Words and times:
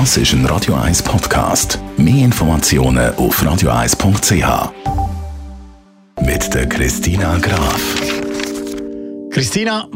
Das 0.00 0.16
ist 0.16 0.32
ein 0.32 0.44
Radio 0.46 0.74
1 0.74 1.04
Podcast. 1.04 1.78
Mehr 1.96 2.24
Informationen 2.24 3.14
auf 3.14 3.40
radio1.ch. 3.40 4.72
Mit 6.20 6.52
der 6.52 6.68
Christina 6.68 7.38
Graf. 7.38 8.00
Christina, 9.30 9.88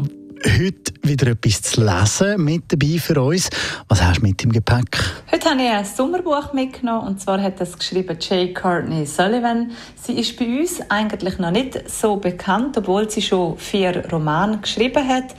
heute 0.45 0.93
wieder 1.01 1.31
etwas 1.31 1.61
zu 1.63 1.83
lesen 1.83 2.45
mit 2.45 2.63
dabei 2.69 2.97
für 2.97 3.21
uns. 3.21 3.49
Was 3.89 4.01
hast 4.01 4.19
du 4.19 4.27
mit 4.27 4.41
im 4.41 4.53
Gepäck? 4.53 4.97
Heute 5.33 5.49
habe 5.49 5.61
ich 5.61 5.69
ein 5.69 5.83
Sommerbuch 5.83 6.53
mitgenommen 6.53 7.05
und 7.05 7.19
zwar 7.19 7.41
hat 7.41 7.59
das 7.59 7.77
geschrieben 7.77 8.17
J. 8.21 8.55
Courtney 8.55 9.05
Sullivan. 9.05 9.71
Sie 10.01 10.13
ist 10.13 10.39
bei 10.39 10.45
uns 10.45 10.79
eigentlich 10.87 11.39
noch 11.39 11.51
nicht 11.51 11.89
so 11.89 12.15
bekannt, 12.15 12.77
obwohl 12.77 13.09
sie 13.09 13.21
schon 13.21 13.57
vier 13.57 14.09
Romane 14.09 14.59
geschrieben 14.59 15.05
hat 15.05 15.35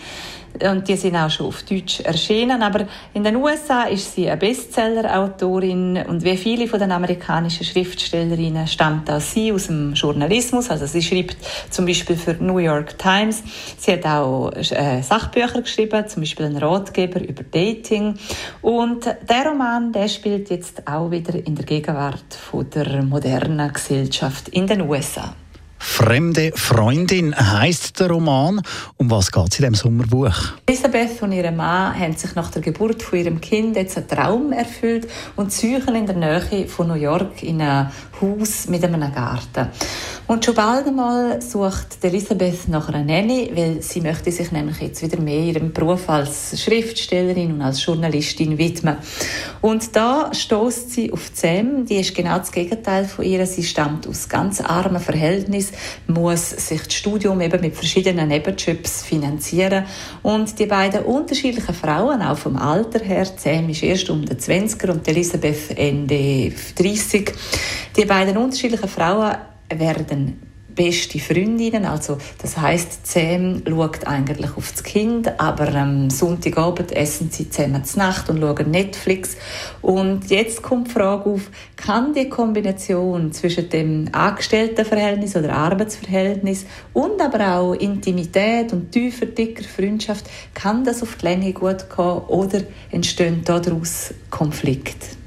und 0.62 0.88
die 0.88 0.96
sind 0.96 1.16
auch 1.16 1.30
schon 1.30 1.46
auf 1.46 1.62
Deutsch 1.62 2.00
erschienen. 2.00 2.62
Aber 2.62 2.86
in 3.14 3.24
den 3.24 3.36
USA 3.36 3.84
ist 3.84 4.14
sie 4.14 4.28
eine 4.28 4.36
Bestseller-Autorin 4.36 6.04
und 6.08 6.24
wie 6.24 6.36
viele 6.36 6.66
von 6.66 6.80
den 6.80 6.92
amerikanischen 6.92 7.64
Schriftstellerinnen 7.64 8.66
stammt 8.66 9.10
auch 9.10 9.20
sie 9.20 9.52
aus 9.52 9.68
dem 9.68 9.94
Journalismus. 9.94 10.70
Also 10.70 10.86
sie 10.86 11.02
schreibt 11.02 11.36
zum 11.70 11.86
Beispiel 11.86 12.16
für 12.16 12.34
New 12.34 12.58
York 12.58 12.98
Times. 12.98 13.42
Sie 13.78 13.92
hat 13.92 14.06
auch 14.06 14.50
äh, 14.52 15.02
Sachbücher 15.02 15.62
geschrieben, 15.62 16.06
zum 16.08 16.22
Beispiel 16.22 16.46
einen 16.46 16.58
Ratgeber 16.58 17.20
über 17.20 17.42
Dating. 17.42 18.18
Und 18.62 19.06
der 19.06 19.46
Roman, 19.46 19.92
der 19.92 20.08
spielt 20.08 20.50
jetzt 20.50 20.86
auch 20.86 21.10
wieder 21.10 21.34
in 21.34 21.54
der 21.54 21.64
Gegenwart 21.64 22.34
von 22.34 22.68
der 22.70 23.02
modernen 23.02 23.72
Gesellschaft 23.72 24.48
in 24.48 24.66
den 24.66 24.82
USA. 24.82 25.34
Fremde 25.82 26.52
Freundin 26.54 27.34
heißt 27.34 27.98
der 27.98 28.10
Roman. 28.10 28.60
Um 28.98 29.10
was 29.10 29.32
geht 29.32 29.48
es 29.50 29.58
in 29.58 29.64
dem 29.64 29.74
Sommerbuch? 29.74 30.34
Elisabeth 30.66 31.22
und 31.22 31.32
ihr 31.32 31.50
Mann 31.50 31.98
haben 31.98 32.14
sich 32.14 32.34
nach 32.34 32.50
der 32.50 32.60
Geburt 32.60 33.02
von 33.02 33.18
ihrem 33.18 33.40
Kind 33.40 33.76
jetzt 33.76 33.96
einen 33.96 34.06
Traum 34.06 34.52
erfüllt 34.52 35.08
und 35.36 35.50
suchen 35.50 35.96
in 35.96 36.04
der 36.04 36.16
Nähe 36.16 36.68
von 36.68 36.88
New 36.88 36.94
York 36.94 37.42
in 37.42 37.62
ein 37.62 37.90
Haus 38.20 38.68
mit 38.68 38.84
einem 38.84 39.00
Garten. 39.12 39.68
Und 40.30 40.44
schon 40.44 40.54
bald 40.54 40.86
einmal 40.86 41.42
sucht 41.42 41.98
Elisabeth 42.02 42.68
nach 42.68 42.88
einer 42.88 43.02
Nanny, 43.02 43.50
weil 43.52 43.82
sie 43.82 44.00
möchte 44.00 44.30
sich 44.30 44.52
nämlich 44.52 44.80
jetzt 44.80 45.02
wieder 45.02 45.20
mehr 45.20 45.40
ihrem 45.40 45.72
Beruf 45.72 46.08
als 46.08 46.62
Schriftstellerin 46.62 47.54
und 47.54 47.62
als 47.62 47.84
Journalistin 47.84 48.56
widmen. 48.56 48.98
Und 49.60 49.96
da 49.96 50.32
stößt 50.32 50.92
sie 50.92 51.12
auf 51.12 51.32
Sam, 51.34 51.84
die 51.84 51.96
ist 51.96 52.14
genau 52.14 52.38
das 52.38 52.52
Gegenteil 52.52 53.06
von 53.06 53.24
ihr. 53.24 53.44
Sie 53.44 53.64
stammt 53.64 54.06
aus 54.06 54.28
ganz 54.28 54.60
armen 54.60 55.00
Verhältnissen, 55.00 55.74
muss 56.06 56.50
sich 56.50 56.84
das 56.84 56.94
Studium 56.94 57.40
eben 57.40 57.60
mit 57.60 57.74
verschiedenen 57.74 58.28
Nebenjobs 58.28 59.02
finanzieren. 59.02 59.84
Und 60.22 60.56
die 60.60 60.66
beiden 60.66 61.06
unterschiedlichen 61.06 61.74
Frauen, 61.74 62.22
auch 62.22 62.38
vom 62.38 62.56
Alter 62.56 63.00
her, 63.00 63.26
Sam 63.36 63.68
ist 63.68 63.82
erst 63.82 64.08
um 64.10 64.24
den 64.24 64.38
20er 64.38 64.92
und 64.92 65.08
Elisabeth 65.08 65.76
Ende 65.76 66.52
30, 66.78 67.32
die 67.96 68.04
beiden 68.04 68.36
unterschiedlichen 68.36 68.88
Frauen 68.88 69.34
werden 69.74 70.50
beste 70.74 71.18
Freundinnen. 71.18 71.84
Also, 71.84 72.18
das 72.40 72.56
heißt, 72.56 73.06
Sam 73.06 73.62
schaut 73.68 74.06
eigentlich 74.06 74.56
auf 74.56 74.72
das 74.72 74.82
Kind, 74.82 75.38
aber 75.38 75.74
am 75.74 76.10
Sonntagabend 76.10 76.92
essen 76.92 77.30
sie 77.30 77.50
zusammen 77.50 77.84
zur 77.84 78.02
Nacht 78.02 78.30
und 78.30 78.40
schauen 78.40 78.70
Netflix. 78.70 79.36
Und 79.82 80.30
jetzt 80.30 80.62
kommt 80.62 80.88
die 80.88 80.92
Frage 80.92 81.30
auf, 81.30 81.50
kann 81.76 82.14
die 82.14 82.28
Kombination 82.28 83.32
zwischen 83.32 83.68
dem 83.68 84.08
Angestelltenverhältnis 84.12 85.36
oder 85.36 85.52
Arbeitsverhältnis 85.54 86.66
und 86.92 87.20
aber 87.20 87.56
auch 87.56 87.74
Intimität 87.74 88.72
und 88.72 88.92
tiefer, 88.92 89.26
dicker 89.26 89.64
Freundschaft, 89.64 90.26
kann 90.54 90.84
das 90.84 91.02
auf 91.02 91.16
die 91.16 91.26
Länge 91.26 91.52
gut 91.52 91.86
gehen 91.94 92.18
oder 92.28 92.62
entstehen 92.90 93.42
daraus 93.44 94.14
Konflikte? 94.30 95.20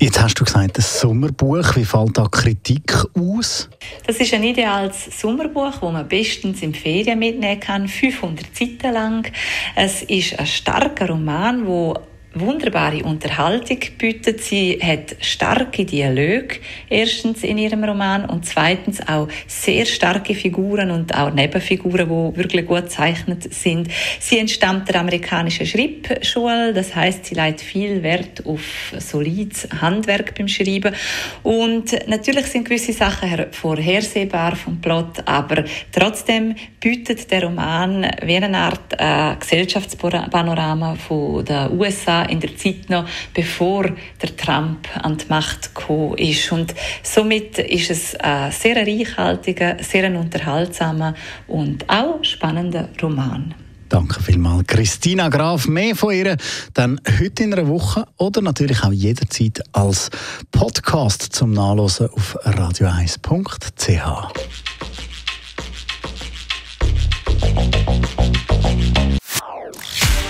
Jetzt 0.00 0.22
hast 0.22 0.38
du 0.38 0.44
gesagt, 0.44 0.78
das 0.78 1.00
Sommerbuch. 1.00 1.74
Wie 1.74 1.84
fällt 1.84 2.16
da 2.16 2.28
Kritik 2.30 2.94
aus? 3.14 3.68
Das 4.06 4.18
ist 4.18 4.32
ein 4.32 4.44
ideales 4.44 5.20
Sommerbuch, 5.20 5.72
das 5.72 5.82
man 5.82 6.06
bestens 6.06 6.62
in 6.62 6.72
Ferien 6.72 7.18
mitnehmen 7.18 7.58
kann, 7.58 7.88
500 7.88 8.46
Seiten 8.54 8.92
lang. 8.92 9.32
Es 9.74 10.02
ist 10.02 10.38
ein 10.38 10.46
starker 10.46 11.08
Roman, 11.08 11.66
der 11.66 12.00
wunderbare 12.40 13.02
Unterhaltung 13.04 13.78
bietet. 13.98 14.40
Sie 14.40 14.78
hat 14.82 15.16
starke 15.20 15.84
Dialoge, 15.84 16.60
erstens 16.88 17.42
in 17.42 17.58
ihrem 17.58 17.84
Roman 17.84 18.24
und 18.24 18.46
zweitens 18.46 19.06
auch 19.06 19.28
sehr 19.46 19.86
starke 19.86 20.34
Figuren 20.34 20.90
und 20.90 21.14
auch 21.14 21.32
Nebenfiguren, 21.32 22.08
die 22.08 22.38
wirklich 22.38 22.66
gut 22.66 22.84
gezeichnet 22.84 23.52
sind. 23.52 23.88
Sie 24.20 24.38
entstammt 24.38 24.88
der 24.88 25.00
amerikanischen 25.00 25.66
Schreibschule, 25.66 26.72
das 26.72 26.94
heißt, 26.94 27.26
sie 27.26 27.34
legt 27.34 27.60
viel 27.60 28.02
Wert 28.02 28.44
auf 28.46 28.92
solides 28.98 29.68
Handwerk 29.80 30.34
beim 30.36 30.48
Schreiben 30.48 30.94
und 31.42 31.96
natürlich 32.08 32.46
sind 32.46 32.64
gewisse 32.64 32.92
Sachen 32.92 33.46
vorhersehbar 33.50 34.56
vom 34.56 34.80
Plot, 34.80 35.22
aber 35.26 35.64
trotzdem 35.92 36.54
bietet 36.80 37.30
der 37.30 37.44
Roman 37.44 38.06
wie 38.24 38.36
eine 38.36 38.56
Art 38.56 38.94
äh, 38.98 39.36
Gesellschaftspanorama 39.38 40.94
von 40.96 41.44
den 41.44 41.78
USA 41.78 42.22
in 42.28 42.40
der 42.40 42.56
Zeit 42.56 42.88
noch, 42.88 43.06
bevor 43.34 43.90
der 44.22 44.36
Trump 44.36 44.88
an 45.02 45.18
die 45.18 45.26
Macht 45.28 45.74
gekommen 45.74 46.16
ist. 46.18 46.52
Und 46.52 46.74
somit 47.02 47.58
ist 47.58 47.90
es 47.90 48.14
ein 48.16 48.52
sehr 48.52 48.76
reichhaltiger, 48.76 49.76
sehr 49.82 50.08
unterhaltsamer 50.08 51.14
und 51.46 51.88
auch 51.88 52.22
spannender 52.22 52.88
Roman. 53.02 53.54
Danke 53.88 54.22
vielmals, 54.22 54.66
Christina 54.66 55.30
Graf. 55.30 55.66
Mehr 55.66 55.96
von 55.96 56.12
ihr 56.12 56.36
dann 56.74 57.00
heute 57.18 57.44
in 57.44 57.54
einer 57.54 57.68
Woche 57.68 58.04
oder 58.18 58.42
natürlich 58.42 58.84
auch 58.84 58.92
jederzeit 58.92 59.62
als 59.72 60.10
Podcast 60.50 61.22
zum 61.22 61.52
Nachlesen 61.52 62.10
auf 62.10 62.36
radio1.ch. 62.44 64.47